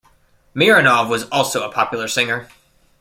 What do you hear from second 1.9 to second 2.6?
singer.